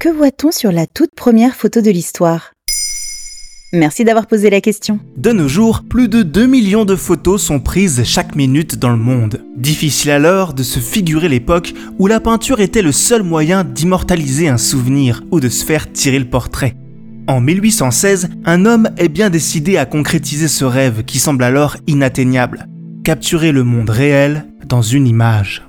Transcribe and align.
Que 0.00 0.08
voit-on 0.08 0.52
sur 0.52 0.70
la 0.70 0.86
toute 0.86 1.12
première 1.16 1.56
photo 1.56 1.80
de 1.80 1.90
l'histoire? 1.90 2.52
Merci 3.72 4.04
d'avoir 4.04 4.28
posé 4.28 4.48
la 4.48 4.60
question. 4.60 5.00
De 5.16 5.32
nos 5.32 5.48
jours, 5.48 5.82
plus 5.82 6.06
de 6.06 6.22
2 6.22 6.46
millions 6.46 6.84
de 6.84 6.94
photos 6.94 7.42
sont 7.42 7.58
prises 7.58 8.04
chaque 8.04 8.36
minute 8.36 8.76
dans 8.76 8.90
le 8.90 8.96
monde. 8.96 9.44
Difficile 9.56 10.12
alors 10.12 10.54
de 10.54 10.62
se 10.62 10.78
figurer 10.78 11.28
l'époque 11.28 11.74
où 11.98 12.06
la 12.06 12.20
peinture 12.20 12.60
était 12.60 12.80
le 12.80 12.92
seul 12.92 13.24
moyen 13.24 13.64
d'immortaliser 13.64 14.46
un 14.46 14.56
souvenir 14.56 15.24
ou 15.32 15.40
de 15.40 15.48
se 15.48 15.64
faire 15.64 15.92
tirer 15.92 16.20
le 16.20 16.30
portrait. 16.30 16.76
En 17.26 17.40
1816, 17.40 18.28
un 18.44 18.66
homme 18.66 18.90
est 18.98 19.08
bien 19.08 19.30
décidé 19.30 19.78
à 19.78 19.84
concrétiser 19.84 20.46
ce 20.46 20.64
rêve 20.64 21.02
qui 21.06 21.18
semble 21.18 21.42
alors 21.42 21.76
inatteignable. 21.88 22.68
Capturer 23.02 23.50
le 23.50 23.64
monde 23.64 23.90
réel 23.90 24.46
dans 24.64 24.82
une 24.82 25.08
image. 25.08 25.66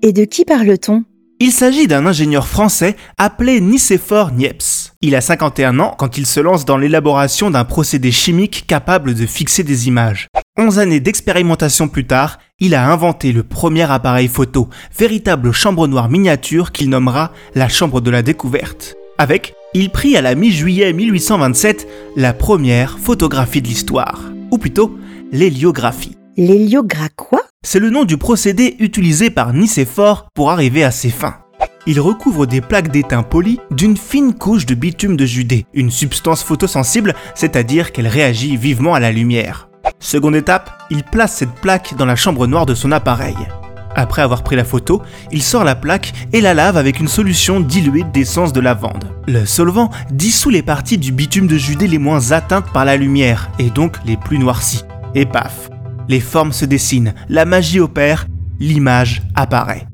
Et 0.00 0.14
de 0.14 0.24
qui 0.24 0.46
parle-t-on? 0.46 1.04
Il 1.38 1.52
s'agit 1.52 1.86
d'un 1.86 2.06
ingénieur 2.06 2.46
français 2.46 2.96
appelé 3.18 3.60
Nicéphore 3.60 4.32
Niepce. 4.32 4.94
Il 5.02 5.14
a 5.14 5.20
51 5.20 5.78
ans 5.80 5.94
quand 5.98 6.16
il 6.16 6.24
se 6.24 6.40
lance 6.40 6.64
dans 6.64 6.78
l'élaboration 6.78 7.50
d'un 7.50 7.64
procédé 7.64 8.10
chimique 8.10 8.64
capable 8.66 9.12
de 9.12 9.26
fixer 9.26 9.62
des 9.62 9.86
images. 9.86 10.28
11 10.58 10.78
années 10.78 11.00
d'expérimentation 11.00 11.88
plus 11.88 12.06
tard, 12.06 12.38
il 12.58 12.74
a 12.74 12.90
inventé 12.90 13.32
le 13.32 13.42
premier 13.42 13.90
appareil 13.90 14.28
photo, 14.28 14.70
véritable 14.98 15.52
chambre 15.52 15.86
noire 15.86 16.08
miniature 16.08 16.72
qu'il 16.72 16.88
nommera 16.88 17.32
la 17.54 17.68
chambre 17.68 18.00
de 18.00 18.10
la 18.10 18.22
découverte. 18.22 18.96
Avec, 19.18 19.54
il 19.74 19.90
prit 19.90 20.16
à 20.16 20.22
la 20.22 20.34
mi-juillet 20.34 20.94
1827 20.94 21.86
la 22.16 22.32
première 22.32 22.98
photographie 22.98 23.60
de 23.60 23.68
l'histoire, 23.68 24.22
ou 24.50 24.56
plutôt 24.56 24.96
l'héliographie. 25.32 26.16
L'héliogra 26.38 27.10
quoi 27.14 27.35
C'est 27.68 27.80
le 27.80 27.90
nom 27.90 28.04
du 28.04 28.16
procédé 28.16 28.76
utilisé 28.78 29.28
par 29.28 29.52
Nicéphore 29.52 30.28
pour 30.34 30.52
arriver 30.52 30.84
à 30.84 30.92
ses 30.92 31.10
fins. 31.10 31.38
Il 31.84 31.98
recouvre 31.98 32.46
des 32.46 32.60
plaques 32.60 32.92
d'étain 32.92 33.24
polies 33.24 33.58
d'une 33.72 33.96
fine 33.96 34.34
couche 34.34 34.66
de 34.66 34.76
bitume 34.76 35.16
de 35.16 35.26
Judée, 35.26 35.66
une 35.74 35.90
substance 35.90 36.44
photosensible, 36.44 37.16
c'est-à-dire 37.34 37.90
qu'elle 37.90 38.06
réagit 38.06 38.56
vivement 38.56 38.94
à 38.94 39.00
la 39.00 39.10
lumière. 39.10 39.68
Seconde 39.98 40.36
étape, 40.36 40.80
il 40.90 41.02
place 41.02 41.34
cette 41.34 41.56
plaque 41.56 41.96
dans 41.98 42.06
la 42.06 42.14
chambre 42.14 42.46
noire 42.46 42.66
de 42.66 42.74
son 42.76 42.92
appareil. 42.92 43.36
Après 43.96 44.22
avoir 44.22 44.44
pris 44.44 44.54
la 44.54 44.64
photo, 44.64 45.02
il 45.32 45.42
sort 45.42 45.64
la 45.64 45.74
plaque 45.74 46.12
et 46.32 46.40
la 46.40 46.54
lave 46.54 46.76
avec 46.76 47.00
une 47.00 47.08
solution 47.08 47.58
diluée 47.58 48.04
d'essence 48.04 48.52
de 48.52 48.60
lavande. 48.60 49.10
Le 49.26 49.44
solvant 49.44 49.90
dissout 50.12 50.50
les 50.50 50.62
parties 50.62 50.98
du 50.98 51.10
bitume 51.10 51.48
de 51.48 51.58
Judée 51.58 51.88
les 51.88 51.98
moins 51.98 52.30
atteintes 52.30 52.72
par 52.72 52.84
la 52.84 52.96
lumière, 52.96 53.50
et 53.58 53.70
donc 53.70 53.96
les 54.06 54.16
plus 54.16 54.38
noircies. 54.38 54.84
Et 55.16 55.26
paf, 55.26 55.68
les 56.08 56.20
formes 56.20 56.52
se 56.52 56.64
dessinent, 56.64 57.14
la 57.28 57.44
magie 57.44 57.80
opère, 57.80 58.26
l'image 58.60 59.22
apparaît. 59.34 59.86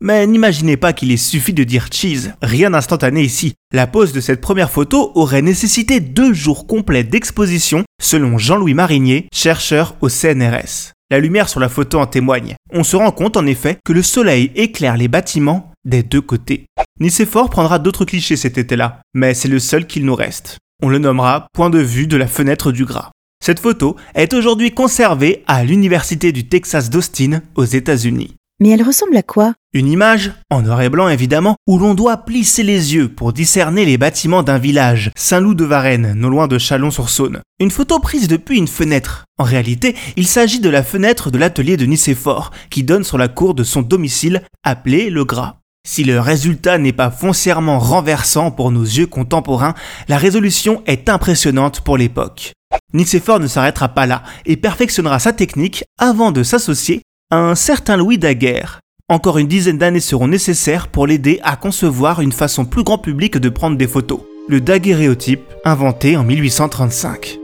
Mais 0.00 0.26
n'imaginez 0.26 0.76
pas 0.76 0.92
qu'il 0.92 1.10
ait 1.10 1.16
suffi 1.16 1.52
de 1.52 1.64
dire 1.64 1.88
cheese, 1.92 2.32
rien 2.42 2.70
d'instantané 2.70 3.22
ici. 3.22 3.54
La 3.72 3.86
pose 3.86 4.12
de 4.12 4.20
cette 4.20 4.40
première 4.40 4.70
photo 4.70 5.12
aurait 5.14 5.42
nécessité 5.42 6.00
deux 6.00 6.32
jours 6.32 6.66
complets 6.66 7.04
d'exposition, 7.04 7.84
selon 8.00 8.38
Jean-Louis 8.38 8.74
Marinier, 8.74 9.26
chercheur 9.32 9.96
au 10.00 10.08
CNRS. 10.08 10.92
La 11.10 11.18
lumière 11.18 11.48
sur 11.48 11.60
la 11.60 11.68
photo 11.68 11.98
en 11.98 12.06
témoigne. 12.06 12.54
On 12.72 12.84
se 12.84 12.96
rend 12.96 13.10
compte 13.10 13.36
en 13.36 13.46
effet 13.46 13.78
que 13.84 13.92
le 13.92 14.02
soleil 14.02 14.52
éclaire 14.54 14.96
les 14.96 15.08
bâtiments 15.08 15.72
des 15.84 16.02
deux 16.02 16.20
côtés. 16.20 16.66
Nicéphore 17.00 17.50
prendra 17.50 17.78
d'autres 17.78 18.04
clichés 18.04 18.36
cet 18.36 18.58
été-là, 18.58 19.00
mais 19.14 19.34
c'est 19.34 19.48
le 19.48 19.58
seul 19.58 19.86
qu'il 19.86 20.04
nous 20.04 20.14
reste. 20.14 20.58
On 20.82 20.88
le 20.88 20.98
nommera 20.98 21.46
point 21.52 21.70
de 21.70 21.78
vue 21.78 22.06
de 22.06 22.16
la 22.16 22.26
fenêtre 22.26 22.72
du 22.72 22.84
gras. 22.84 23.10
Cette 23.50 23.58
photo 23.58 23.96
est 24.14 24.32
aujourd'hui 24.32 24.70
conservée 24.70 25.42
à 25.48 25.64
l'Université 25.64 26.30
du 26.30 26.46
Texas 26.46 26.88
d'Austin 26.88 27.40
aux 27.56 27.64
États-Unis. 27.64 28.36
Mais 28.60 28.68
elle 28.68 28.84
ressemble 28.84 29.16
à 29.16 29.24
quoi? 29.24 29.54
Une 29.72 29.88
image, 29.88 30.30
en 30.50 30.62
noir 30.62 30.80
et 30.82 30.88
blanc 30.88 31.08
évidemment, 31.08 31.56
où 31.66 31.76
l'on 31.76 31.94
doit 31.94 32.18
plisser 32.18 32.62
les 32.62 32.94
yeux 32.94 33.08
pour 33.08 33.32
discerner 33.32 33.84
les 33.84 33.98
bâtiments 33.98 34.44
d'un 34.44 34.58
village, 34.58 35.10
Saint-Loup 35.16 35.54
de 35.54 35.64
Varennes, 35.64 36.14
non 36.14 36.28
loin 36.28 36.46
de 36.46 36.58
Chalon-sur-Saône. 36.58 37.40
Une 37.58 37.72
photo 37.72 37.98
prise 37.98 38.28
depuis 38.28 38.56
une 38.56 38.68
fenêtre. 38.68 39.24
En 39.36 39.42
réalité, 39.42 39.96
il 40.14 40.28
s'agit 40.28 40.60
de 40.60 40.70
la 40.70 40.84
fenêtre 40.84 41.32
de 41.32 41.38
l'atelier 41.38 41.76
de 41.76 41.86
Nicéphore, 41.86 42.52
qui 42.70 42.84
donne 42.84 43.02
sur 43.02 43.18
la 43.18 43.26
cour 43.26 43.54
de 43.54 43.64
son 43.64 43.82
domicile, 43.82 44.42
appelé 44.62 45.10
le 45.10 45.24
Gras. 45.24 45.56
Si 45.84 46.04
le 46.04 46.20
résultat 46.20 46.78
n'est 46.78 46.92
pas 46.92 47.10
foncièrement 47.10 47.80
renversant 47.80 48.52
pour 48.52 48.70
nos 48.70 48.84
yeux 48.84 49.08
contemporains, 49.08 49.74
la 50.06 50.18
résolution 50.18 50.84
est 50.86 51.08
impressionnante 51.08 51.80
pour 51.80 51.96
l'époque. 51.96 52.52
Nicéphore 52.92 53.40
ne 53.40 53.46
s'arrêtera 53.46 53.88
pas 53.88 54.06
là 54.06 54.22
et 54.46 54.56
perfectionnera 54.56 55.18
sa 55.18 55.32
technique 55.32 55.84
avant 55.98 56.32
de 56.32 56.42
s'associer 56.42 57.02
à 57.30 57.38
un 57.38 57.54
certain 57.54 57.96
Louis 57.96 58.18
Daguerre. 58.18 58.80
Encore 59.08 59.38
une 59.38 59.48
dizaine 59.48 59.78
d'années 59.78 60.00
seront 60.00 60.28
nécessaires 60.28 60.88
pour 60.88 61.06
l'aider 61.06 61.40
à 61.42 61.56
concevoir 61.56 62.20
une 62.20 62.32
façon 62.32 62.64
plus 62.64 62.84
grand 62.84 62.98
public 62.98 63.38
de 63.38 63.48
prendre 63.48 63.76
des 63.76 63.88
photos, 63.88 64.20
le 64.48 64.60
daguerréotype 64.60 65.42
inventé 65.64 66.16
en 66.16 66.24
1835. 66.24 67.38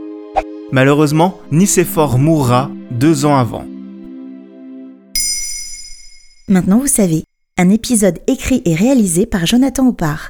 Malheureusement, 0.71 1.39
Nicéphore 1.51 2.17
mourra 2.17 2.69
deux 2.91 3.25
ans 3.25 3.37
avant. 3.37 3.65
Maintenant 6.49 6.79
vous 6.79 6.87
savez, 6.87 7.23
un 7.57 7.69
épisode 7.69 8.19
écrit 8.27 8.61
et 8.65 8.75
réalisé 8.75 9.25
par 9.25 9.45
Jonathan 9.45 9.87
Oppard. 9.87 10.29